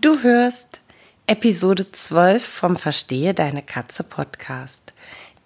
Du 0.00 0.22
hörst 0.22 0.80
Episode 1.26 1.90
12 1.90 2.46
vom 2.46 2.76
Verstehe 2.76 3.34
deine 3.34 3.62
Katze 3.62 4.04
Podcast, 4.04 4.94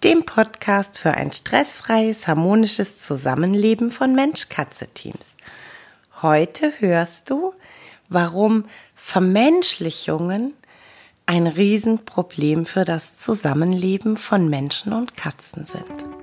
dem 0.03 0.25
Podcast 0.25 0.99
für 0.99 1.15
ein 1.15 1.33
stressfreies, 1.33 2.27
harmonisches 2.27 3.01
Zusammenleben 3.01 3.91
von 3.91 4.13
Mensch-Katze-Teams. 4.13 5.37
Heute 6.21 6.71
hörst 6.77 7.31
du, 7.31 7.55
warum 8.09 8.65
Vermenschlichungen 8.95 10.53
ein 11.25 11.47
Riesenproblem 11.47 12.67
für 12.67 12.85
das 12.85 13.17
Zusammenleben 13.17 14.17
von 14.17 14.51
Menschen 14.51 14.93
und 14.93 15.17
Katzen 15.17 15.65
sind. 15.65 16.22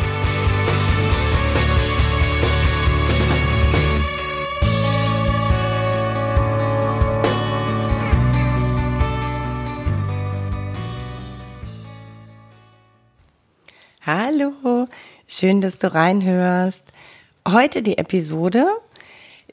Hallo, 14.03 14.87
schön, 15.27 15.61
dass 15.61 15.77
du 15.77 15.93
reinhörst. 15.93 16.85
Heute 17.47 17.83
die 17.83 17.99
Episode 17.99 18.65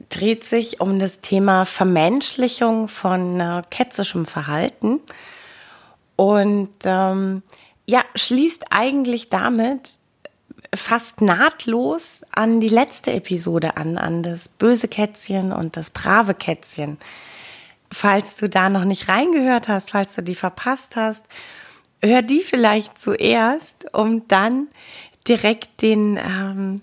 dreht 0.08 0.42
sich 0.42 0.80
um 0.80 0.98
das 0.98 1.20
Thema 1.20 1.66
Vermenschlichung 1.66 2.88
von 2.88 3.40
äh, 3.40 3.60
ketzischem 3.68 4.24
Verhalten 4.24 5.00
und 6.16 6.70
ähm, 6.84 7.42
ja, 7.84 8.02
schließt 8.14 8.64
eigentlich 8.70 9.28
damit 9.28 9.98
fast 10.74 11.20
nahtlos 11.20 12.22
an 12.30 12.62
die 12.62 12.70
letzte 12.70 13.12
Episode 13.12 13.76
an, 13.76 13.98
an 13.98 14.22
das 14.22 14.48
böse 14.48 14.88
Kätzchen 14.88 15.52
und 15.52 15.76
das 15.76 15.90
brave 15.90 16.32
Kätzchen. 16.32 16.96
Falls 17.92 18.36
du 18.36 18.48
da 18.48 18.70
noch 18.70 18.84
nicht 18.84 19.08
reingehört 19.08 19.68
hast, 19.68 19.90
falls 19.90 20.14
du 20.14 20.22
die 20.22 20.34
verpasst 20.34 20.96
hast 20.96 21.24
hör 22.02 22.22
die 22.22 22.40
vielleicht 22.40 23.00
zuerst, 23.00 23.92
um 23.94 24.26
dann 24.28 24.68
direkt 25.26 25.82
den, 25.82 26.16
ähm, 26.16 26.80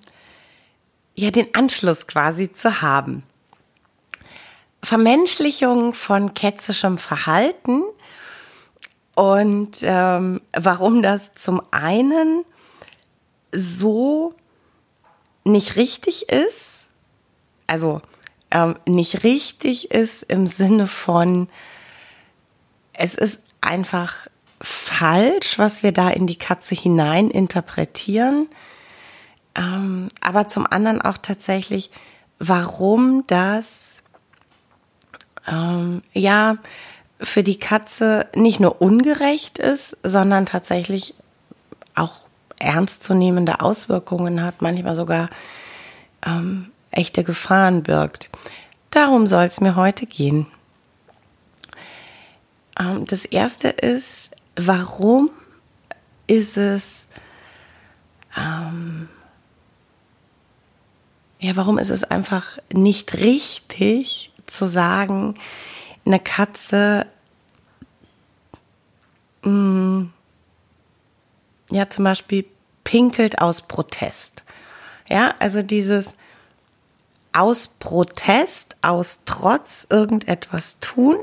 ja, 1.15 1.31
den 1.31 1.53
Anschluss 1.55 2.07
quasi 2.07 2.51
zu 2.51 2.81
haben. 2.81 3.23
Vermenschlichung 4.83 5.93
von 5.93 6.33
ketzischem 6.33 6.97
Verhalten 6.97 7.83
und 9.15 9.77
ähm, 9.81 10.41
warum 10.53 11.01
das 11.01 11.33
zum 11.33 11.61
einen 11.71 12.45
so 13.51 14.35
nicht 15.43 15.77
richtig 15.77 16.29
ist, 16.29 16.89
also 17.65 18.01
ähm, 18.51 18.75
nicht 18.85 19.23
richtig 19.23 19.91
ist 19.91 20.23
im 20.23 20.47
Sinne 20.47 20.87
von, 20.87 21.49
es 22.93 23.15
ist 23.15 23.41
einfach 23.61 24.27
falsch, 24.61 25.57
was 25.59 25.83
wir 25.83 25.91
da 25.91 26.09
in 26.09 26.27
die 26.27 26.37
Katze 26.37 26.75
hinein 26.75 27.29
interpretieren. 27.29 28.49
Ähm, 29.55 30.09
aber 30.21 30.47
zum 30.47 30.65
anderen 30.65 31.01
auch 31.01 31.17
tatsächlich, 31.17 31.91
warum 32.39 33.23
das 33.27 33.95
ähm, 35.47 36.01
ja 36.13 36.57
für 37.19 37.43
die 37.43 37.59
Katze 37.59 38.27
nicht 38.35 38.59
nur 38.59 38.81
ungerecht 38.81 39.57
ist, 39.57 39.97
sondern 40.03 40.45
tatsächlich 40.45 41.13
auch 41.95 42.27
ernstzunehmende 42.59 43.61
Auswirkungen 43.61 44.43
hat, 44.43 44.61
manchmal 44.61 44.95
sogar 44.95 45.29
ähm, 46.25 46.71
echte 46.91 47.23
Gefahren 47.23 47.83
birgt. 47.83 48.29
Darum 48.91 49.27
soll 49.27 49.45
es 49.45 49.61
mir 49.61 49.75
heute 49.75 50.05
gehen. 50.05 50.47
Ähm, 52.79 53.05
das 53.05 53.25
erste 53.25 53.69
ist, 53.69 54.31
warum 54.55 55.29
ist 56.27 56.57
es, 56.57 57.07
ähm, 58.37 59.09
ja, 61.39 61.55
warum 61.55 61.77
ist 61.77 61.89
es 61.91 62.03
einfach 62.03 62.57
nicht 62.73 63.13
richtig 63.15 64.31
zu 64.47 64.67
sagen, 64.67 65.35
eine 66.05 66.19
Katze, 66.19 67.05
mh, 69.43 69.51
mm, 69.51 70.13
ja, 71.71 71.89
zum 71.89 72.03
Beispiel 72.03 72.45
pinkelt 72.83 73.39
aus 73.39 73.61
Protest. 73.61 74.43
Ja, 75.09 75.35
also 75.39 75.61
dieses 75.61 76.15
aus 77.33 77.67
Protest, 77.67 78.77
aus 78.81 79.19
Trotz 79.25 79.85
irgendetwas 79.89 80.79
tun, 80.79 81.17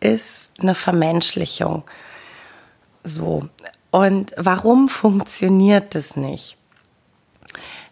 ist 0.00 0.52
eine 0.60 0.74
Vermenschlichung. 0.74 1.82
So. 3.06 3.48
Und 3.90 4.34
warum 4.36 4.88
funktioniert 4.88 5.94
das 5.94 6.16
nicht? 6.16 6.56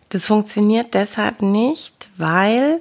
Das 0.08 0.26
funktioniert 0.26 0.94
deshalb 0.94 1.40
nicht, 1.40 2.08
weil 2.16 2.80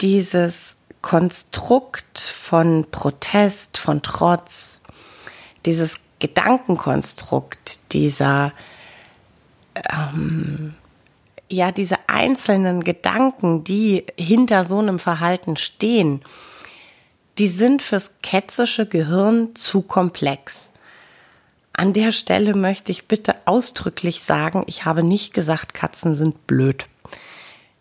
dieses 0.00 0.76
Konstrukt 1.02 2.18
von 2.18 2.86
Protest, 2.90 3.78
von 3.78 4.02
Trotz, 4.02 4.82
dieses 5.64 6.00
Gedankenkonstrukt 6.18 7.92
dieser, 7.92 8.52
ähm, 9.90 10.74
ja, 11.50 11.72
diese 11.72 11.96
einzelnen 12.08 12.82
Gedanken, 12.82 13.64
die 13.64 14.06
hinter 14.18 14.64
so 14.64 14.78
einem 14.78 14.98
Verhalten 14.98 15.56
stehen, 15.56 16.22
die 17.38 17.48
sind 17.48 17.82
fürs 17.82 18.12
ketzische 18.22 18.86
Gehirn 18.86 19.54
zu 19.54 19.82
komplex. 19.82 20.72
An 21.78 21.92
der 21.92 22.10
Stelle 22.10 22.56
möchte 22.56 22.90
ich 22.90 23.06
bitte 23.06 23.36
ausdrücklich 23.44 24.24
sagen, 24.24 24.64
ich 24.66 24.84
habe 24.84 25.04
nicht 25.04 25.32
gesagt, 25.32 25.74
Katzen 25.74 26.16
sind 26.16 26.48
blöd. 26.48 26.86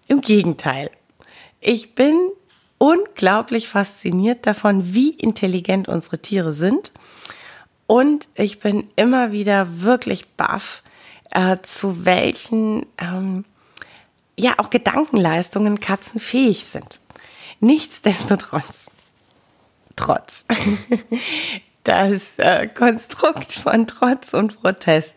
Im 0.08 0.22
Gegenteil. 0.22 0.92
Ich 1.62 1.96
bin 1.96 2.16
unglaublich 2.78 3.68
fasziniert 3.68 4.46
davon, 4.46 4.94
wie 4.94 5.10
intelligent 5.10 5.88
unsere 5.88 6.20
Tiere 6.20 6.54
sind. 6.54 6.92
Und 7.88 8.28
ich 8.36 8.60
bin 8.60 8.88
immer 8.96 9.32
wieder 9.32 9.82
wirklich 9.82 10.28
baff, 10.28 10.84
äh, 11.32 11.58
zu 11.64 12.06
welchen, 12.06 12.86
ähm, 13.00 13.46
ja, 14.38 14.60
auch 14.60 14.70
Gedankenleistungen 14.70 15.80
Katzen 15.80 16.20
fähig 16.20 16.66
sind. 16.66 17.00
Nichtsdestotrotz, 17.62 18.92
trotz, 19.96 20.46
das 21.88 22.38
äh, 22.38 22.68
Konstrukt 22.68 23.54
von 23.54 23.88
Trotz 23.88 24.34
und 24.34 24.62
Protest, 24.62 25.16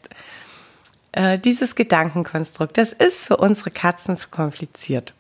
äh, 1.13 1.39
dieses 1.39 1.75
Gedankenkonstrukt, 1.75 2.79
das 2.79 2.93
ist 2.93 3.25
für 3.25 3.37
unsere 3.37 3.71
Katzen 3.71 4.17
zu 4.17 4.29
kompliziert. 4.29 5.13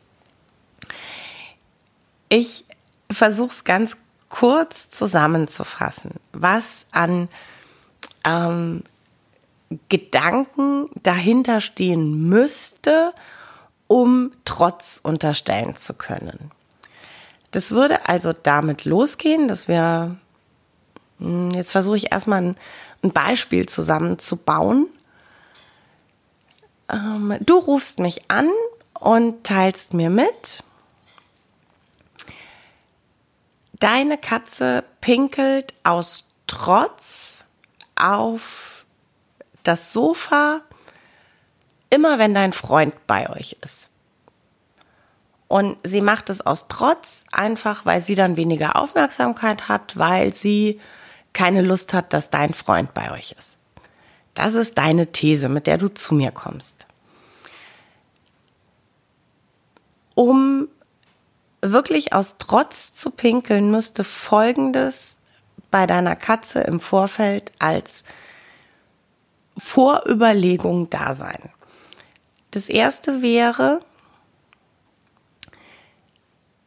Ich 2.28 2.64
versuche 3.10 3.50
es 3.50 3.64
ganz 3.64 3.96
kurz 4.28 4.90
zusammenzufassen, 4.90 6.12
was 6.32 6.86
an 6.92 7.28
ähm, 8.24 8.84
Gedanken 9.88 10.86
dahinter 11.02 11.60
stehen 11.60 12.28
müsste, 12.28 13.12
um 13.88 14.32
Trotz 14.44 15.00
unterstellen 15.02 15.76
zu 15.76 15.94
können. 15.94 16.52
Das 17.50 17.72
würde 17.72 18.08
also 18.08 18.32
damit 18.32 18.84
losgehen, 18.84 19.48
dass 19.48 19.66
wir 19.66 20.16
jetzt 21.20 21.72
versuche 21.72 21.96
ich 21.96 22.12
erstmal 22.12 22.42
ein, 22.42 22.56
ein 23.02 23.12
Beispiel 23.12 23.68
zusammenzubauen. 23.68 24.86
Ähm, 26.90 27.36
du 27.40 27.58
rufst 27.58 27.98
mich 27.98 28.30
an 28.30 28.48
und 28.94 29.44
teilst 29.44 29.94
mir 29.94 30.10
mit, 30.10 30.62
Deine 33.80 34.18
Katze 34.18 34.84
pinkelt 35.00 35.72
aus 35.84 36.26
Trotz 36.46 37.44
auf 37.96 38.84
das 39.62 39.92
Sofa, 39.92 40.60
immer 41.88 42.18
wenn 42.18 42.34
dein 42.34 42.52
Freund 42.52 42.94
bei 43.06 43.30
euch 43.30 43.56
ist. 43.62 43.88
Und 45.48 45.78
sie 45.82 46.02
macht 46.02 46.28
es 46.28 46.42
aus 46.42 46.66
Trotz, 46.68 47.24
einfach 47.32 47.86
weil 47.86 48.02
sie 48.02 48.14
dann 48.14 48.36
weniger 48.36 48.76
Aufmerksamkeit 48.76 49.68
hat, 49.68 49.96
weil 49.96 50.34
sie 50.34 50.78
keine 51.32 51.62
Lust 51.62 51.94
hat, 51.94 52.12
dass 52.12 52.30
dein 52.30 52.52
Freund 52.54 52.94
bei 52.94 53.12
euch 53.12 53.34
ist. 53.38 53.58
Das 54.34 54.54
ist 54.54 54.78
deine 54.78 55.12
These, 55.12 55.48
mit 55.48 55.66
der 55.66 55.78
du 55.78 55.88
zu 55.88 56.14
mir 56.14 56.32
kommst. 56.32 56.86
Um 60.14 60.68
wirklich 61.62 62.12
aus 62.12 62.36
Trotz 62.38 62.92
zu 62.92 63.10
pinkeln, 63.10 63.70
müsste 63.70 64.04
Folgendes 64.04 65.18
bei 65.70 65.86
deiner 65.86 66.16
Katze 66.16 66.60
im 66.60 66.80
Vorfeld 66.80 67.52
als 67.58 68.04
Vorüberlegung 69.56 70.90
da 70.90 71.14
sein. 71.14 71.50
Das 72.50 72.68
erste 72.68 73.22
wäre 73.22 73.80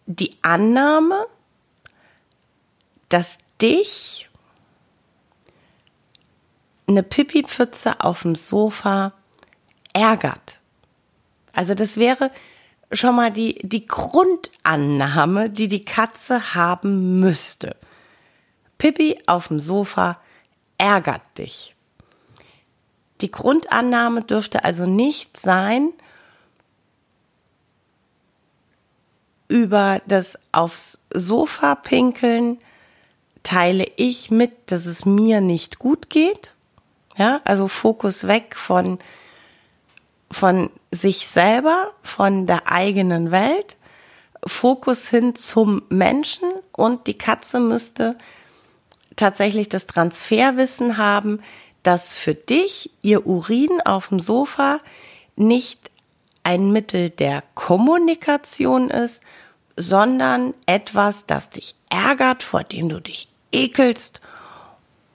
die 0.05 0.37
Annahme, 0.41 1.25
dass 3.09 3.37
dich 3.61 4.29
eine 6.87 7.03
Pipi-Pfütze 7.03 8.01
auf 8.01 8.23
dem 8.23 8.35
Sofa 8.35 9.13
ärgert. 9.93 10.59
Also 11.53 11.73
das 11.75 11.97
wäre 11.97 12.31
schon 12.91 13.15
mal 13.15 13.31
die, 13.31 13.59
die 13.63 13.85
Grundannahme, 13.85 15.49
die 15.49 15.67
die 15.67 15.85
Katze 15.85 16.55
haben 16.55 17.19
müsste. 17.19 17.75
Pippi 18.77 19.19
auf 19.27 19.47
dem 19.47 19.59
Sofa 19.59 20.19
ärgert 20.77 21.21
dich. 21.37 21.75
Die 23.21 23.31
Grundannahme 23.31 24.23
dürfte 24.23 24.63
also 24.63 24.85
nicht 24.85 25.37
sein, 25.37 25.93
über 29.47 30.01
das 30.07 30.37
aufs 30.51 30.99
Sofa 31.13 31.75
pinkeln 31.75 32.57
teile 33.43 33.85
ich 33.97 34.31
mit, 34.31 34.71
dass 34.71 34.85
es 34.85 35.05
mir 35.05 35.41
nicht 35.41 35.79
gut 35.79 36.09
geht. 36.09 36.52
Ja, 37.17 37.41
also 37.45 37.67
Fokus 37.67 38.27
weg 38.27 38.55
von, 38.55 38.99
von 40.31 40.69
sich 40.91 41.27
selber, 41.27 41.91
von 42.01 42.47
der 42.47 42.71
eigenen 42.71 43.31
Welt, 43.31 43.77
Fokus 44.45 45.07
hin 45.07 45.35
zum 45.35 45.83
Menschen. 45.89 46.49
Und 46.71 47.07
die 47.07 47.17
Katze 47.17 47.59
müsste 47.59 48.17
tatsächlich 49.15 49.69
das 49.69 49.85
Transferwissen 49.85 50.97
haben, 50.97 51.41
dass 51.83 52.13
für 52.13 52.33
dich 52.33 52.89
ihr 53.01 53.27
Urin 53.27 53.81
auf 53.85 54.07
dem 54.07 54.19
Sofa 54.19 54.79
nicht 55.35 55.91
ein 56.43 56.71
Mittel 56.71 57.09
der 57.09 57.43
Kommunikation 57.53 58.89
ist, 58.89 59.23
sondern 59.77 60.53
etwas, 60.65 61.25
das 61.25 61.49
dich 61.49 61.75
ärgert, 61.89 62.43
vor 62.43 62.63
dem 62.63 62.89
du 62.89 62.99
dich 62.99 63.27
ekelst 63.51 64.21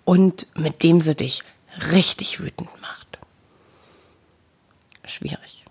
und 0.04 0.46
mit 0.56 0.82
dem 0.82 1.00
sie 1.00 1.14
dich 1.14 1.42
richtig 1.92 2.40
wütend 2.40 2.68
macht. 2.80 3.18
Schwierig. 5.04 5.64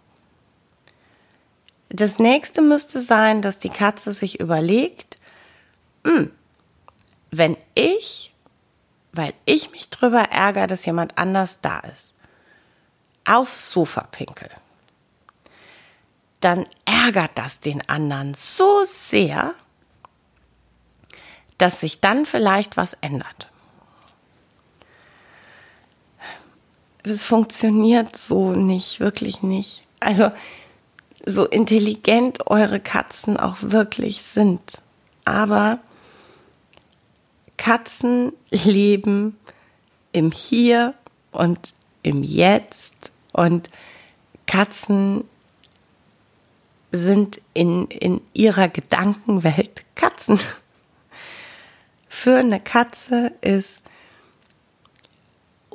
Das 1.90 2.20
nächste 2.20 2.62
müsste 2.62 3.02
sein, 3.02 3.42
dass 3.42 3.60
die 3.60 3.70
Katze 3.70 4.12
sich 4.12 4.40
überlegt, 4.40 5.18
hm, 6.04 6.32
wenn 7.32 7.58
ich, 7.76 8.34
weil 9.14 9.34
ich 9.46 9.72
mich 9.72 9.90
drüber 9.90 10.24
ärgere, 10.24 10.68
dass 10.68 10.86
jemand 10.86 11.18
anders 11.18 11.62
da 11.62 11.80
ist, 11.80 12.14
aufs 13.26 13.72
Sofa 13.72 14.02
pinkel, 14.02 14.50
dann 16.40 16.66
ärgert 16.86 17.32
das 17.36 17.60
den 17.60 17.88
anderen 17.90 18.34
so 18.34 18.86
sehr, 18.86 19.54
dass 21.58 21.80
sich 21.80 22.00
dann 22.00 22.26
vielleicht 22.26 22.78
was 22.78 22.94
ändert. 23.02 23.50
Das 27.08 27.24
funktioniert 27.24 28.18
so 28.18 28.52
nicht, 28.52 29.00
wirklich 29.00 29.42
nicht. 29.42 29.84
Also 30.02 30.30
so 31.26 31.46
intelligent 31.46 32.48
eure 32.48 32.82
Katzen 32.82 33.38
auch 33.38 33.58
wirklich 33.62 34.22
sind. 34.22 34.62
Aber 35.24 35.80
Katzen 37.56 38.34
leben 38.50 39.38
im 40.12 40.32
Hier 40.32 40.94
und 41.32 41.74
im 42.04 42.24
Jetzt 42.24 43.12
und 43.32 43.70
Katzen 44.46 45.24
sind 46.92 47.42
in, 47.54 47.88
in 47.88 48.20
ihrer 48.34 48.68
Gedankenwelt 48.68 49.86
Katzen. 49.96 50.40
Für 52.10 52.38
eine 52.38 52.60
Katze 52.60 53.32
ist 53.42 53.84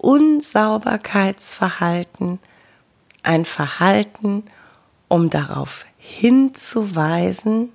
Unsauberkeitsverhalten 0.03 2.39
ein 3.23 3.45
Verhalten, 3.45 4.45
um 5.09 5.31
darauf 5.31 5.87
hinzuweisen, 5.99 7.73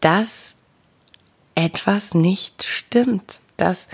dass 0.00 0.54
etwas 1.54 2.14
nicht 2.14 2.62
stimmt, 2.62 3.40
dass, 3.56 3.88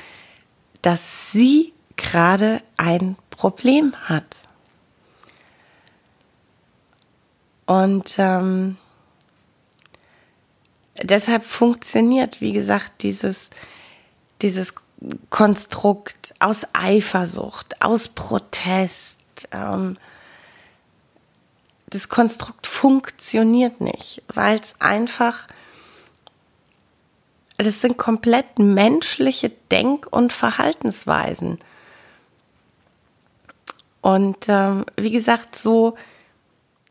dass 0.82 1.30
sie 1.30 1.72
gerade 1.96 2.62
ein 2.76 3.16
Problem 3.30 3.94
hat. 4.04 4.48
Und 7.66 8.16
ähm, 8.18 8.76
deshalb 11.00 11.44
funktioniert, 11.44 12.40
wie 12.40 12.52
gesagt, 12.52 13.02
dieses, 13.02 13.50
dieses 14.42 14.74
Konstrukt 15.30 16.34
aus 16.38 16.66
Eifersucht, 16.72 17.82
aus 17.82 18.08
Protest. 18.08 19.18
Ähm, 19.52 19.96
das 21.88 22.08
Konstrukt 22.08 22.66
funktioniert 22.66 23.80
nicht, 23.80 24.22
weil 24.32 24.60
es 24.60 24.80
einfach, 24.80 25.48
das 27.56 27.80
sind 27.80 27.96
komplett 27.96 28.58
menschliche 28.58 29.50
Denk- 29.70 30.06
und 30.10 30.32
Verhaltensweisen. 30.32 31.58
Und 34.02 34.48
ähm, 34.48 34.86
wie 34.96 35.10
gesagt, 35.10 35.56
so 35.56 35.96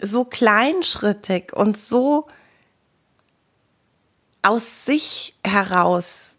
so 0.02 0.26
kleinschrittig 0.26 1.54
und 1.54 1.78
so 1.78 2.28
aus 4.42 4.86
sich 4.86 5.36
heraus, 5.44 6.38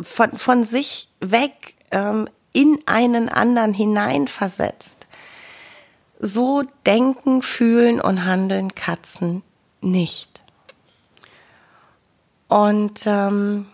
von, 0.00 0.32
von 0.32 0.64
sich 0.64 1.08
weg 1.20 1.74
ähm, 1.90 2.28
in 2.52 2.82
einen 2.86 3.28
anderen 3.28 3.74
hineinversetzt. 3.74 5.06
So 6.18 6.62
denken, 6.86 7.42
fühlen 7.42 8.00
und 8.00 8.24
handeln 8.24 8.74
Katzen 8.74 9.42
nicht. 9.80 10.40
Und 12.48 13.06
ähm, 13.06 13.66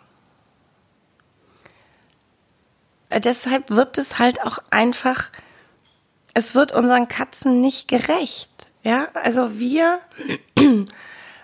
deshalb 3.11 3.71
wird 3.71 3.99
es 3.99 4.19
halt 4.19 4.45
auch 4.45 4.59
einfach, 4.71 5.31
es 6.35 6.55
wird 6.55 6.73
unseren 6.73 7.09
Katzen 7.09 7.61
nicht 7.61 7.89
gerecht. 7.89 8.51
Ja, 8.83 9.07
also 9.15 9.59
wir 9.59 10.01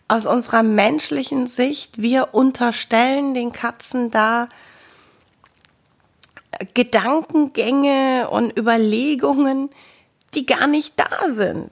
aus 0.08 0.26
unserer 0.26 0.62
menschlichen 0.62 1.46
Sicht, 1.46 2.02
wir 2.02 2.34
unterstellen 2.34 3.34
den 3.34 3.52
Katzen 3.52 4.10
da 4.10 4.48
Gedankengänge 6.74 8.28
und 8.30 8.56
Überlegungen, 8.56 9.70
die 10.34 10.46
gar 10.46 10.66
nicht 10.66 10.94
da 10.96 11.28
sind. 11.28 11.70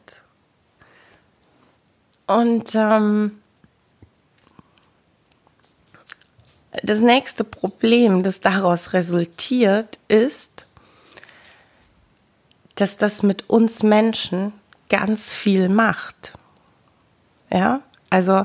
Und 2.27 2.75
ähm, 2.75 3.39
das 6.83 7.01
nächste 7.01 7.45
Problem, 7.45 8.23
das 8.23 8.41
daraus 8.41 8.93
resultiert, 8.93 9.99
ist, 10.09 10.67
dass 12.75 12.97
das 12.97 13.23
mit 13.23 13.49
uns 13.49 13.83
Menschen 13.83 14.53
ganz 14.89 15.35
viel 15.35 15.69
macht. 15.69 16.35
Ja, 17.51 17.81
also, 18.11 18.45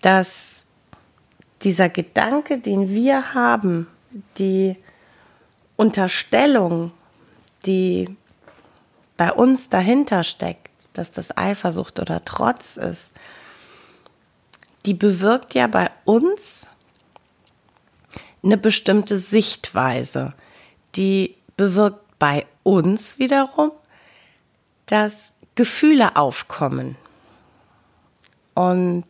dass 0.00 0.64
dieser 1.62 1.88
Gedanke, 1.88 2.58
den 2.58 2.88
wir 2.88 3.34
haben, 3.34 3.86
die 4.38 4.76
Unterstellung, 5.76 6.92
die 7.66 8.16
bei 9.16 9.32
uns 9.32 9.68
dahinter 9.68 10.24
steckt, 10.24 10.70
dass 10.94 11.10
das 11.10 11.36
Eifersucht 11.36 12.00
oder 12.00 12.24
Trotz 12.24 12.76
ist, 12.76 13.12
die 14.84 14.94
bewirkt 14.94 15.54
ja 15.54 15.66
bei 15.66 15.90
uns 16.04 16.68
eine 18.42 18.56
bestimmte 18.56 19.16
Sichtweise. 19.16 20.34
Die 20.96 21.36
bewirkt 21.56 22.18
bei 22.18 22.46
uns 22.62 23.18
wiederum, 23.18 23.72
dass 24.86 25.32
Gefühle 25.54 26.16
aufkommen. 26.16 26.96
Und 28.54 29.06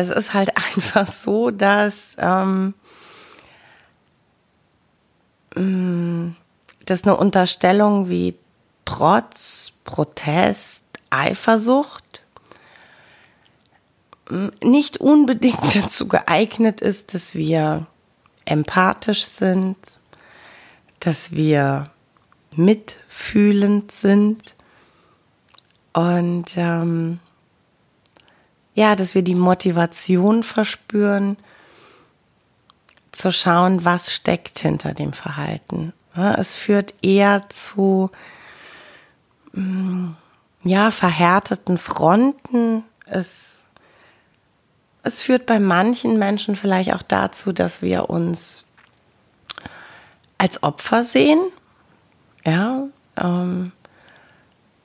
es 0.00 0.10
ist 0.10 0.34
halt 0.34 0.50
einfach 0.74 1.06
so, 1.06 1.50
dass 1.50 2.16
ähm, 2.18 2.74
mm, 5.54 6.34
das 6.86 7.04
eine 7.04 7.16
Unterstellung 7.16 8.08
wie 8.08 8.36
Trotz, 8.84 9.72
Protest, 9.84 10.84
Eifersucht 11.10 12.22
mm, 14.28 14.48
nicht 14.62 14.98
unbedingt 14.98 15.74
dazu 15.76 16.08
geeignet 16.08 16.80
ist, 16.80 17.14
dass 17.14 17.34
wir 17.34 17.86
empathisch 18.44 19.24
sind, 19.24 19.76
dass 20.98 21.32
wir 21.32 21.90
mitfühlend 22.56 23.92
sind. 23.92 24.54
Und 25.92 26.56
ähm, 26.56 27.20
ja, 28.80 28.96
dass 28.96 29.14
wir 29.14 29.20
die 29.20 29.34
Motivation 29.34 30.42
verspüren, 30.42 31.36
zu 33.12 33.30
schauen, 33.30 33.84
was 33.84 34.10
steckt 34.10 34.58
hinter 34.58 34.94
dem 34.94 35.12
Verhalten. 35.12 35.92
Es 36.14 36.56
führt 36.56 36.94
eher 37.02 37.46
zu 37.50 38.10
mm, 39.52 40.12
ja, 40.64 40.90
verhärteten 40.90 41.76
Fronten. 41.76 42.84
Es, 43.04 43.66
es 45.02 45.20
führt 45.20 45.44
bei 45.44 45.60
manchen 45.60 46.18
Menschen 46.18 46.56
vielleicht 46.56 46.94
auch 46.94 47.02
dazu, 47.02 47.52
dass 47.52 47.82
wir 47.82 48.08
uns 48.08 48.64
als 50.38 50.62
Opfer 50.62 51.04
sehen. 51.04 51.40
Ja, 52.46 52.84
ähm, 53.18 53.72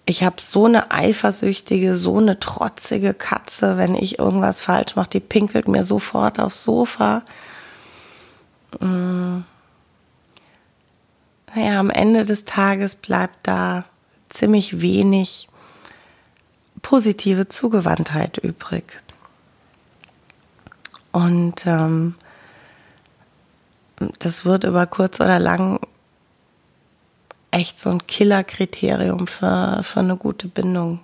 ich 0.06 0.24
habe 0.24 0.40
so 0.40 0.66
eine 0.66 0.92
eifersüchtige, 0.92 1.96
so 1.96 2.18
eine 2.18 2.40
trotzige 2.40 3.14
Katze, 3.14 3.78
wenn 3.78 3.96
ich 3.96 4.20
irgendwas 4.20 4.62
falsch 4.62 4.96
mache, 4.96 5.10
die 5.10 5.20
pinkelt 5.20 5.68
mir 5.68 5.84
sofort 5.84 6.40
aufs 6.40 6.64
Sofa. 6.64 7.24
Mm. 8.80 9.40
Naja, 11.56 11.80
am 11.80 11.90
Ende 11.90 12.26
des 12.26 12.46
Tages 12.46 12.96
bleibt 12.96 13.48
da 13.48 13.86
ziemlich 14.30 14.82
wenig 14.82 15.48
positive 16.82 17.48
Zugewandtheit 17.48 18.38
übrig. 18.38 19.02
Und 21.14 21.66
ähm, 21.66 22.16
das 24.20 24.44
wird 24.44 24.66
über 24.66 24.86
kurz 24.86 25.22
oder 25.22 25.40
lang 25.40 25.80
echt 27.56 27.80
so 27.80 27.90
ein 27.90 28.06
Killerkriterium 28.06 29.28
für, 29.28 29.80
für 29.82 30.02
eine 30.02 30.18
gute 30.18 30.48
Bindung. 30.48 31.00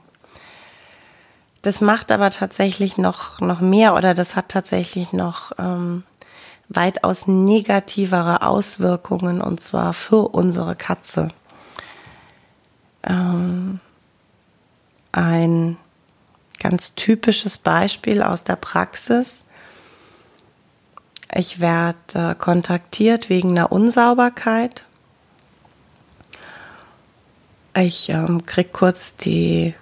Das 1.62 1.80
macht 1.80 2.12
aber 2.12 2.30
tatsächlich 2.30 2.98
noch, 2.98 3.40
noch 3.40 3.62
mehr 3.62 3.96
oder 3.96 4.14
das 4.14 4.36
hat 4.36 4.50
tatsächlich 4.50 5.14
noch 5.14 5.54
ähm, 5.58 6.04
weitaus 6.68 7.28
negativere 7.28 8.42
Auswirkungen 8.42 9.42
und 9.42 9.62
zwar 9.62 9.94
für 9.94 10.28
unsere 10.30 10.76
Katze. 10.76 11.30
Ähm, 13.04 13.80
ein 15.12 15.78
ganz 16.60 16.96
typisches 16.96 17.58
Beispiel 17.58 18.22
aus 18.24 18.44
der 18.44 18.56
Praxis. 18.56 19.46
Ich 21.34 21.62
werde 21.62 21.98
äh, 22.32 22.36
kontaktiert 22.36 23.30
wegen 23.30 23.52
einer 23.52 23.72
Unsauberkeit 23.72 24.84
ich 27.76 28.10
ähm, 28.10 28.46
krieg 28.46 28.74
kurz 28.74 29.16
die, 29.16 29.74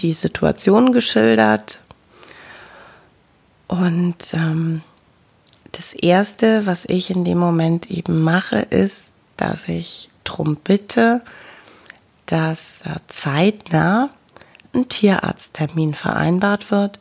die 0.00 0.12
Situation 0.12 0.92
geschildert. 0.92 1.80
Und 3.68 4.34
ähm, 4.34 4.82
das 5.72 5.94
Erste, 5.94 6.66
was 6.66 6.84
ich 6.84 7.10
in 7.10 7.24
dem 7.24 7.38
Moment 7.38 7.90
eben 7.90 8.22
mache, 8.22 8.58
ist, 8.58 9.12
dass 9.36 9.68
ich 9.68 10.08
drum 10.22 10.56
bitte, 10.56 11.22
dass 12.26 12.82
äh, 12.82 12.96
zeitnah 13.08 14.10
ein 14.74 14.88
Tierarzttermin 14.88 15.94
vereinbart 15.94 16.70
wird, 16.70 16.98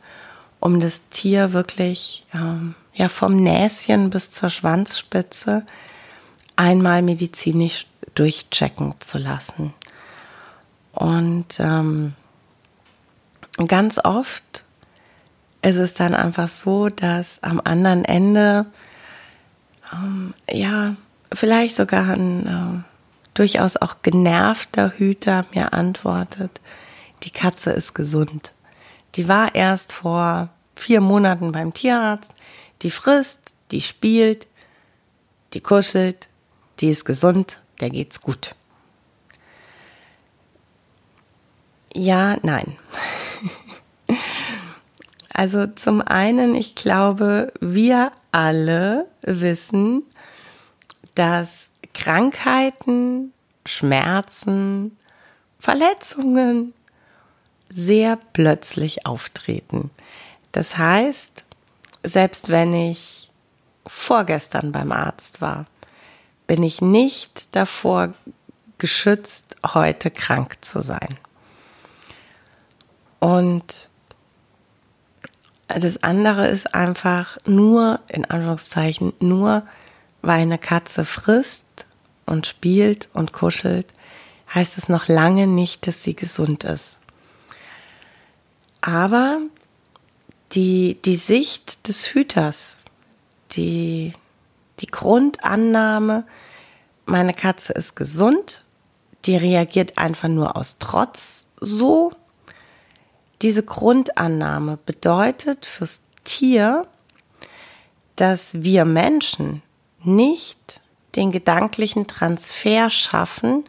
um 0.60 0.80
das 0.80 1.02
Tier 1.10 1.54
wirklich 1.54 2.26
ähm, 2.34 2.76
ja 2.94 3.10
vom 3.10 3.36
Näschen 3.36 4.10
bis 4.10 4.32
zur 4.32 4.50
Schwanzspitze 4.50 5.66
einmal 6.56 7.02
medizinisch 7.02 7.86
durchchecken 8.16 8.96
zu 9.00 9.18
lassen. 9.18 9.74
Und 10.94 11.60
ähm, 11.60 12.14
ganz 13.68 14.00
oft 14.04 14.64
ist 15.62 15.78
es 15.78 15.94
dann 15.94 16.14
einfach 16.14 16.50
so, 16.50 16.90
dass 16.90 17.42
am 17.42 17.62
anderen 17.64 18.06
Ende 18.06 18.66
ähm, 19.92 20.34
ja 20.52 20.96
vielleicht 21.32 21.76
sogar 21.76 22.10
ein 22.10 22.48
äh, 22.48 22.94
durchaus 23.34 23.78
auch 23.78 23.96
genervter 24.02 24.94
Hüter 24.98 25.46
mir 25.54 25.74
antwortet, 25.74 26.62
die 27.24 27.32
Katze 27.32 27.72
ist 27.72 27.96
gesund. 27.96 28.52
Die 29.16 29.28
war 29.28 29.56
erst 29.56 29.94
vor 29.94 30.50
vier 30.76 31.02
Monaten 31.02 31.52
beim 31.52 31.74
Tierarzt, 31.74 32.32
die 32.82 32.92
frisst, 32.92 33.54
die 33.72 33.82
spielt, 33.82 34.48
die 35.54 35.62
kuschelt, 35.62 36.28
die 36.84 36.90
ist 36.90 37.06
gesund, 37.06 37.62
der 37.80 37.90
geht's 37.90 38.20
gut. 38.22 38.56
Ja, 41.96 42.38
nein. 42.44 42.76
Also 45.36 45.66
zum 45.66 46.04
einen, 46.04 46.54
ich 46.54 46.76
glaube, 46.76 47.52
wir 47.60 48.12
alle 48.32 49.08
wissen, 49.24 50.04
dass 51.16 51.72
Krankheiten, 51.96 53.34
Schmerzen, 53.66 54.96
Verletzungen 55.58 56.76
sehr 57.72 58.20
plötzlich 58.34 59.08
auftreten. 59.08 59.90
Das 60.52 60.78
heißt, 60.78 61.44
selbst 62.04 62.50
wenn 62.50 62.72
ich 62.74 63.32
vorgestern 63.88 64.72
beim 64.72 64.92
Arzt 64.92 65.42
war, 65.42 65.66
bin 66.48 66.64
ich 66.64 66.82
nicht 66.82 67.48
davor 67.56 68.14
geschützt, 68.78 69.56
heute 69.66 70.12
krank 70.12 70.58
zu 70.62 70.82
sein. 70.82 71.18
Und 73.20 73.90
das 75.68 76.04
andere 76.04 76.48
ist 76.48 76.76
einfach 76.76 77.38
nur, 77.46 78.02
in 78.08 78.26
Anführungszeichen, 78.26 79.14
nur 79.20 79.66
weil 80.22 80.42
eine 80.42 80.58
Katze 80.58 81.06
frisst 81.06 81.86
und 82.26 82.48
spielt 82.48 83.10
und 83.14 83.34
kuschelt, 83.34 83.88
heißt 84.54 84.78
es 84.78 84.90
noch 84.90 85.08
lange 85.08 85.48
nicht, 85.48 85.88
dass 85.88 86.04
sie 86.04 86.16
gesund 86.16 86.64
ist. 86.64 87.00
Aber 88.82 89.40
die, 90.52 90.98
die 91.06 91.16
Sicht 91.16 91.88
des 91.88 92.14
Hüters, 92.14 92.80
die 93.54 94.14
die 94.84 94.88
Grundannahme, 94.88 96.26
meine 97.06 97.34
Katze 97.34 97.72
ist 97.72 97.96
gesund, 97.96 98.66
die 99.24 99.38
reagiert 99.38 99.98
einfach 99.98 100.28
nur 100.28 100.58
aus 100.58 100.78
Trotz 100.78 101.48
so. 101.62 102.12
Diese 103.42 103.64
Grundannahme 103.64 104.78
bedeutet 104.86 105.66
fürs 105.66 106.02
Tier, 106.26 106.86
dass 108.18 108.62
wir 108.62 108.84
Menschen 108.84 109.62
nicht 110.04 110.82
den 111.16 111.32
gedanklichen 111.32 112.06
Transfer 112.06 112.90
schaffen, 112.90 113.64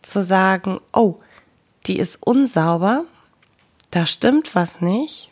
zu 0.00 0.22
sagen, 0.22 0.80
oh, 0.94 1.16
die 1.86 1.98
ist 1.98 2.22
unsauber, 2.22 3.04
da 3.90 4.06
stimmt 4.06 4.54
was 4.54 4.80
nicht. 4.80 5.30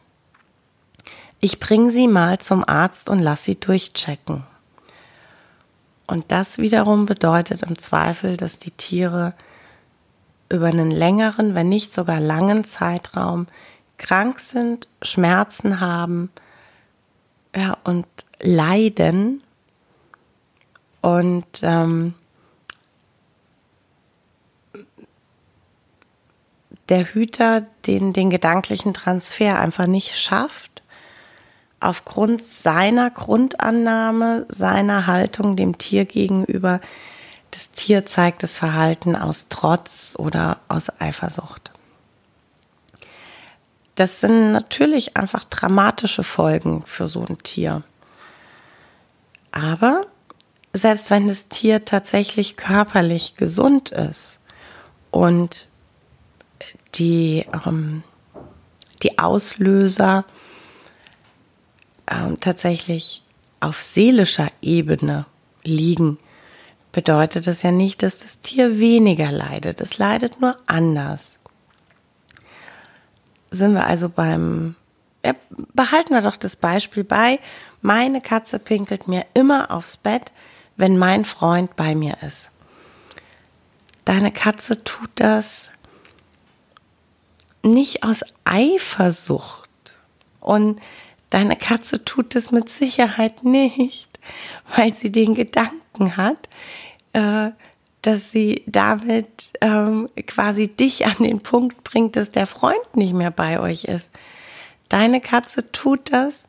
Ich 1.41 1.61
bringe 1.61 1.91
sie 1.91 2.09
mal 2.09 2.39
zum 2.39 2.63
Arzt 2.69 3.09
und 3.09 3.21
lass 3.21 3.45
sie 3.45 3.59
durchchecken. 3.59 4.45
Und 6.07 6.31
das 6.31 6.59
wiederum 6.59 7.07
bedeutet 7.07 7.63
im 7.63 7.79
Zweifel, 7.79 8.37
dass 8.37 8.59
die 8.59 8.71
Tiere 8.71 9.35
über 10.49 10.67
einen 10.67 10.91
längeren, 10.91 11.55
wenn 11.55 11.69
nicht 11.69 11.93
sogar 11.93 12.21
langen 12.21 12.65
Zeitraum 12.65 13.49
krank 13.99 14.39
sind, 14.39 14.89
Schmerzen 15.03 15.81
haben 15.81 16.31
ja, 17.55 17.77
und 17.85 18.07
leiden. 18.41 19.43
Und 21.01 21.47
ähm, 21.63 22.15
der 26.89 27.05
Hüter 27.15 27.67
den, 27.87 28.13
den 28.13 28.31
gedanklichen 28.31 28.95
Transfer 28.95 29.59
einfach 29.59 29.87
nicht 29.87 30.19
schafft, 30.19 30.76
aufgrund 31.87 32.45
seiner 32.45 33.11
Grundannahme, 33.11 34.45
seiner 34.49 35.07
Haltung 35.07 35.57
dem 35.57 35.79
Tier 35.79 36.05
gegenüber, 36.05 36.81
das 37.53 37.71
Tier 37.71 38.05
zeigt 38.05 38.43
das 38.43 38.59
Verhalten 38.59 39.15
aus 39.15 39.47
Trotz 39.49 40.17
oder 40.19 40.59
aus 40.69 40.91
Eifersucht. 41.01 41.71
Das 43.95 44.21
sind 44.21 44.53
natürlich 44.53 45.17
einfach 45.17 45.45
dramatische 45.45 46.23
Folgen 46.25 46.85
für 46.87 47.07
so 47.07 47.25
ein 47.25 47.39
Tier. 47.43 47.83
Aber 49.53 50.03
selbst 50.73 51.11
wenn 51.11 51.29
das 51.29 51.49
Tier 51.49 51.85
tatsächlich 51.85 52.57
körperlich 52.57 53.37
gesund 53.37 53.91
ist 53.91 54.41
und 55.11 55.69
die, 56.97 57.47
ähm, 57.65 58.03
die 59.03 59.19
Auslöser 59.19 60.25
ähm, 62.11 62.39
tatsächlich 62.41 63.23
auf 63.61 63.81
seelischer 63.81 64.49
Ebene 64.61 65.27
liegen, 65.63 66.19
bedeutet 66.93 67.47
das 67.47 67.63
ja 67.63 67.73
nicht, 67.73 68.03
dass 68.03 68.19
das 68.19 68.41
Tier 68.41 68.79
weniger 68.79 69.31
leidet. 69.31 69.81
Es 69.81 69.99
leidet 69.99 70.41
nur 70.41 70.57
anders. 70.67 71.39
Sind 73.51 73.75
wir 73.75 73.87
also 73.87 74.09
beim, 74.09 74.77
ja, 75.25 75.35
behalten 75.75 76.15
wir 76.15 76.23
doch 76.23 76.37
das 76.37 76.57
Beispiel 76.57 77.05
bei, 77.05 77.39
meine 77.83 78.21
Katze 78.21 78.59
pinkelt 78.59 79.09
mir 79.09 79.27
immer 79.35 79.71
aufs 79.71 79.97
Bett, 79.97 80.33
wenn 80.77 80.99
mein 80.99 81.25
Freund 81.25 81.77
bei 81.77 81.95
mir 81.95 82.17
ist. 82.23 82.51
Deine 84.05 84.33
Katze 84.33 84.85
tut 84.85 85.11
das 85.17 85.71
nicht 87.63 88.05
aus 88.05 88.23
Eifersucht. 88.45 89.69
Und 90.41 90.81
deine 91.31 91.57
Katze 91.57 92.05
tut 92.05 92.37
es 92.37 92.53
mit 92.53 92.69
Sicherheit 92.69 93.45
nicht, 93.45 94.09
weil 94.77 94.93
sie 94.95 95.11
den 95.11 95.35
Gedanken 95.35 96.17
hat, 96.17 96.49
äh, 97.13 97.51
dass 98.03 98.31
sie 98.31 98.63
damit 98.67 99.53
ähm, 99.61 100.09
quasi 100.27 100.69
dich 100.69 101.07
an 101.07 101.17
den 101.21 101.41
Punkt 101.41 101.83
bringt, 101.83 102.17
dass 102.17 102.31
der 102.31 102.47
Freund 102.47 102.95
nicht 102.97 103.15
mehr 103.15 103.31
bei 103.33 103.59
euch 103.59 103.85
ist. 103.85 104.13
Deine 104.89 105.21
Katze 105.21 105.73
tut 105.73 106.13
das 106.13 106.47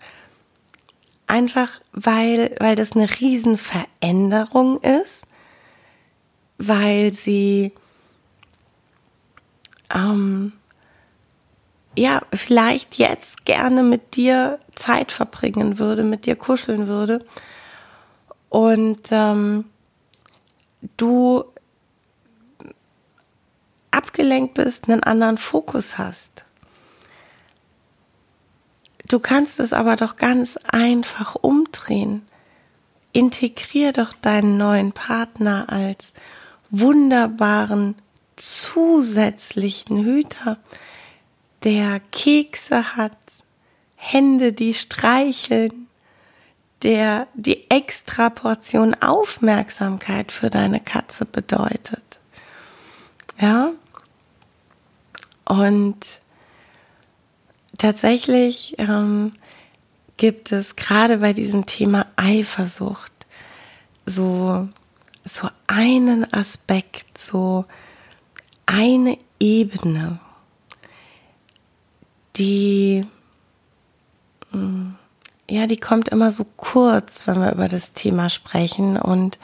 einfach, 1.26 1.82
weil, 1.92 2.56
weil 2.60 2.76
das 2.76 2.94
eine 2.94 3.10
Riesenveränderung 3.10 4.82
ist, 4.82 5.26
weil 6.58 7.14
sie 7.14 7.74
ähm, 9.94 10.54
ja, 11.98 12.22
vielleicht 12.32 12.96
jetzt 12.96 13.46
gerne 13.46 13.82
mit 13.82 14.16
dir 14.16 14.60
Zeit 14.76 15.12
verbringen 15.12 15.80
würde, 15.80 16.04
mit 16.04 16.28
dir 16.28 16.36
kuscheln 16.36 16.88
würde. 16.88 17.26
Und 18.50 19.08
ähm, 19.10 19.66
du 20.96 21.44
abgelenkt 23.90 24.54
bist, 24.54 24.88
einen 24.88 25.02
anderen 25.02 25.40
Fokus 25.40 25.98
hast. 25.98 26.46
Du 29.08 29.20
kannst 29.20 29.60
es 29.60 29.74
aber 29.74 29.96
doch 29.96 30.18
ganz 30.18 30.58
einfach 30.72 31.36
umdrehen. 31.36 32.28
Integrier 33.12 33.92
doch 33.92 34.14
deinen 34.14 34.58
neuen 34.58 34.92
Partner 34.92 35.66
als 35.70 36.14
wunderbaren 36.70 37.96
zusätzlichen 38.36 40.04
Hüter, 40.04 40.58
der 41.64 42.00
Kekse 42.12 42.96
hat, 42.96 43.18
Hände, 43.96 44.54
die 44.54 44.74
streicheln, 44.74 45.88
der 46.84 47.28
die 47.34 47.70
extra 47.70 48.30
Portion 48.30 48.94
Aufmerksamkeit 48.94 50.32
für 50.32 50.50
deine 50.50 50.80
Katze 50.80 51.26
bedeutet. 51.26 52.20
Ja? 53.40 53.72
Und 55.46 56.20
tatsächlich 57.78 58.76
ähm, 58.78 59.32
gibt 60.18 60.52
es 60.52 60.76
gerade 60.76 61.18
bei 61.18 61.34
diesem 61.34 61.66
Thema 61.66 62.06
Eifersucht 62.16 63.12
so, 64.06 64.68
so 65.26 65.50
einen 65.68 66.32
Aspekt, 66.34 67.18
so 67.18 67.66
eine 68.66 69.18
Ebene, 69.40 70.20
die, 72.38 73.06
mm, 74.52 74.92
ja, 75.50 75.68
die 75.68 75.78
kommt 75.78 76.10
immer 76.10 76.32
so 76.32 76.46
kurz, 76.58 77.28
wenn 77.28 77.40
wir 77.40 77.52
über 77.52 77.68
das 77.68 77.94
Thema 77.94 78.30
sprechen 78.30 78.98
und 78.98 79.40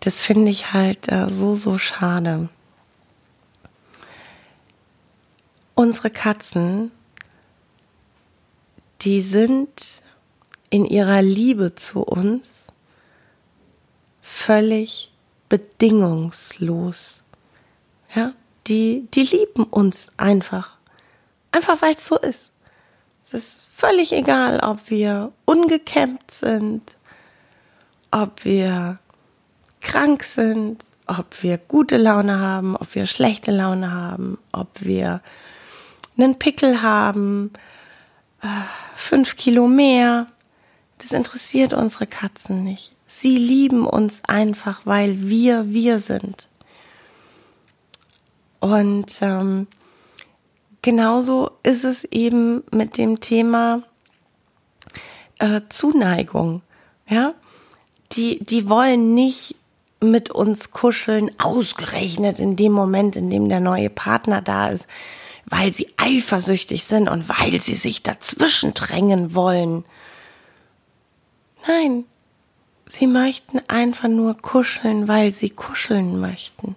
das 0.00 0.22
finde 0.22 0.50
ich 0.50 0.72
halt 0.72 1.10
äh, 1.12 1.28
so, 1.28 1.54
so 1.54 1.78
schade. 1.78 2.48
Unsere 5.74 6.10
Katzen, 6.10 6.90
die 9.02 9.22
sind 9.22 10.02
in 10.70 10.84
ihrer 10.84 11.22
Liebe 11.22 11.74
zu 11.74 12.02
uns 12.02 12.66
völlig 14.22 15.10
bedingungslos. 15.48 17.22
Ja, 18.14 18.32
die, 18.66 19.08
die 19.12 19.22
lieben 19.22 19.64
uns 19.64 20.10
einfach. 20.16 20.79
Einfach 21.52 21.82
weil 21.82 21.94
es 21.94 22.06
so 22.06 22.16
ist. 22.18 22.52
Es 23.22 23.34
ist 23.34 23.62
völlig 23.72 24.12
egal, 24.12 24.60
ob 24.60 24.90
wir 24.90 25.32
ungekämmt 25.44 26.30
sind, 26.30 26.96
ob 28.10 28.44
wir 28.44 28.98
krank 29.80 30.24
sind, 30.24 30.84
ob 31.06 31.42
wir 31.42 31.58
gute 31.58 31.96
Laune 31.96 32.38
haben, 32.38 32.76
ob 32.76 32.94
wir 32.94 33.06
schlechte 33.06 33.50
Laune 33.50 33.90
haben, 33.90 34.38
ob 34.52 34.80
wir 34.80 35.22
einen 36.16 36.38
Pickel 36.38 36.82
haben, 36.82 37.52
äh, 38.42 38.46
fünf 38.94 39.36
Kilo 39.36 39.66
mehr. 39.66 40.26
Das 40.98 41.12
interessiert 41.12 41.72
unsere 41.72 42.06
Katzen 42.06 42.62
nicht. 42.62 42.92
Sie 43.06 43.36
lieben 43.36 43.86
uns 43.86 44.22
einfach, 44.26 44.82
weil 44.84 45.28
wir 45.28 45.70
wir 45.70 45.98
sind. 45.98 46.48
Und 48.60 49.10
ähm, 49.22 49.66
genauso 50.82 51.50
ist 51.62 51.84
es 51.84 52.04
eben 52.04 52.62
mit 52.70 52.96
dem 52.96 53.20
Thema 53.20 53.82
äh, 55.38 55.60
Zuneigung. 55.68 56.62
Ja, 57.08 57.34
die, 58.12 58.44
die 58.44 58.68
wollen 58.68 59.14
nicht 59.14 59.56
mit 60.00 60.30
uns 60.30 60.70
kuscheln, 60.70 61.30
ausgerechnet 61.38 62.38
in 62.38 62.56
dem 62.56 62.72
Moment, 62.72 63.16
in 63.16 63.30
dem 63.30 63.48
der 63.48 63.60
neue 63.60 63.90
Partner 63.90 64.40
da 64.40 64.68
ist, 64.68 64.88
weil 65.46 65.72
sie 65.72 65.88
eifersüchtig 65.96 66.84
sind 66.84 67.08
und 67.08 67.28
weil 67.28 67.60
sie 67.60 67.74
sich 67.74 68.02
dazwischen 68.02 68.72
drängen 68.72 69.34
wollen. 69.34 69.84
Nein, 71.66 72.04
sie 72.86 73.06
möchten 73.06 73.60
einfach 73.68 74.08
nur 74.08 74.36
kuscheln, 74.36 75.08
weil 75.08 75.32
sie 75.32 75.50
kuscheln 75.50 76.18
möchten. 76.18 76.76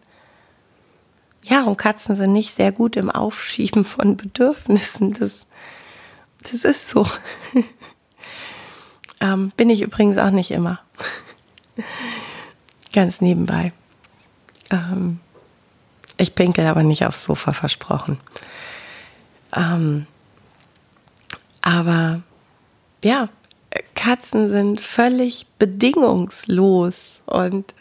Ja, 1.45 1.63
und 1.63 1.77
Katzen 1.77 2.15
sind 2.15 2.33
nicht 2.33 2.53
sehr 2.53 2.71
gut 2.71 2.95
im 2.95 3.09
Aufschieben 3.09 3.83
von 3.85 4.15
Bedürfnissen. 4.17 5.13
Das, 5.13 5.45
das 6.43 6.63
ist 6.63 6.87
so. 6.87 7.05
ähm, 9.21 9.51
bin 9.57 9.69
ich 9.69 9.81
übrigens 9.81 10.17
auch 10.17 10.31
nicht 10.31 10.51
immer. 10.51 10.79
Ganz 12.93 13.21
nebenbei. 13.21 13.73
Ähm, 14.69 15.19
ich 16.17 16.35
pinkel 16.35 16.65
aber 16.65 16.83
nicht 16.83 17.05
aufs 17.05 17.25
Sofa 17.25 17.53
versprochen. 17.53 18.19
Ähm, 19.55 20.07
aber 21.61 22.21
ja, 23.03 23.29
Katzen 23.95 24.49
sind 24.49 24.81
völlig 24.81 25.47
bedingungslos 25.59 27.21
und 27.25 27.73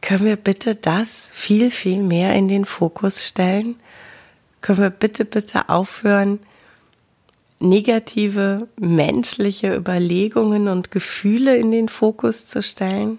können 0.00 0.24
wir 0.24 0.36
bitte 0.36 0.74
das 0.74 1.30
viel, 1.32 1.70
viel 1.70 2.02
mehr 2.02 2.34
in 2.34 2.48
den 2.48 2.64
Fokus 2.64 3.24
stellen? 3.24 3.76
Können 4.60 4.78
wir 4.78 4.90
bitte, 4.90 5.24
bitte 5.24 5.68
aufhören, 5.68 6.40
negative 7.60 8.68
menschliche 8.78 9.74
Überlegungen 9.74 10.68
und 10.68 10.90
Gefühle 10.90 11.56
in 11.56 11.70
den 11.70 11.88
Fokus 11.88 12.46
zu 12.46 12.62
stellen? 12.62 13.18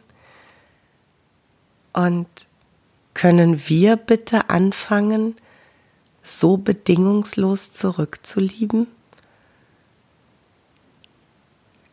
Und 1.93 2.27
können 3.13 3.67
wir 3.67 3.95
bitte 3.95 4.49
anfangen, 4.49 5.35
so 6.21 6.57
bedingungslos 6.57 7.71
zurückzulieben? 7.71 8.87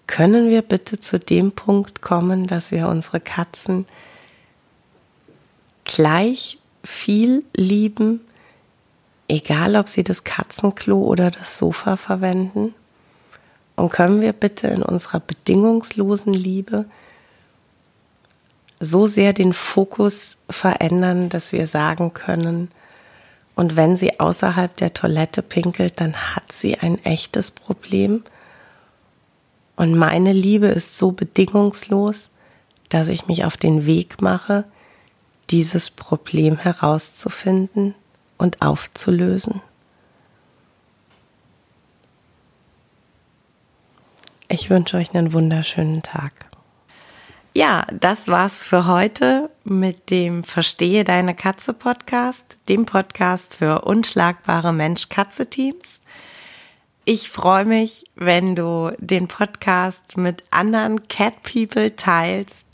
Können 0.07 0.51
wir 0.51 0.63
bitte 0.63 1.01
zu 1.01 1.19
dem 1.19 1.53
Punkt 1.53 2.03
kommen, 2.03 2.47
dass 2.47 2.71
wir 2.71 2.89
unsere 2.89 3.21
Katzen 3.21 3.87
gleich 5.95 6.59
viel 6.83 7.45
lieben 7.57 8.21
egal 9.29 9.77
ob 9.77 9.89
sie 9.89 10.05
das 10.05 10.25
Katzenklo 10.25 11.03
oder 11.03 11.31
das 11.31 11.59
Sofa 11.59 11.97
verwenden? 11.97 12.75
Und 13.77 13.91
können 13.91 14.21
wir 14.21 14.33
bitte 14.33 14.69
in 14.69 14.83
unserer 14.83 15.21
bedingungslosen 15.21 16.33
Liebe 16.33 16.85
so 18.81 19.07
sehr 19.07 19.33
den 19.33 19.53
Fokus 19.53 20.37
verändern, 20.49 21.29
dass 21.29 21.53
wir 21.53 21.67
sagen 21.67 22.15
können, 22.15 22.71
und 23.57 23.77
wenn 23.77 23.97
sie 23.97 24.19
außerhalb 24.19 24.77
der 24.77 24.95
Toilette 24.95 25.41
pinkelt, 25.41 26.01
dann 26.01 26.17
hat 26.35 26.51
sie 26.51 26.77
ein 26.77 26.99
echtes 27.05 27.53
Problem. 27.53 28.25
Und 29.77 29.95
meine 29.95 30.33
Liebe 30.33 30.67
ist 30.67 30.99
so 30.99 31.13
bedingungslos, 31.13 32.31
dass 32.89 33.07
ich 33.07 33.29
mich 33.29 33.45
auf 33.45 33.57
den 33.57 33.87
Weg 33.87 34.21
mache, 34.21 34.65
dieses 35.51 35.91
Problem 35.91 36.59
herauszufinden 36.59 37.95
und 38.39 38.63
aufzulösen. 38.63 39.61
Ich 44.49 44.71
wünsche 44.71 44.97
euch 44.97 45.15
einen 45.15 45.33
wunderschönen 45.33 46.03
Tag. 46.03 46.33
Ja, 47.57 47.87
das 47.93 48.27
war's 48.27 48.67
für 48.67 48.87
heute 48.87 49.49
mit 49.63 50.11
dem 50.11 50.43
Verstehe 50.43 51.05
deine 51.05 51.35
Katze 51.35 51.73
Podcast, 51.73 52.59
dem 52.69 52.85
Podcast 52.85 53.55
für 53.57 53.83
unschlagbare 53.83 54.73
Mensch-Katze-Teams. 54.73 56.01
Ich 57.05 57.29
freue 57.31 57.65
mich, 57.65 58.07
wenn 58.17 58.57
du 58.57 58.93
den 58.99 59.29
Podcast 59.29 60.17
mit 60.17 60.43
anderen 60.51 61.07
Cat 61.07 61.43
People 61.43 61.95
teilst, 61.95 62.74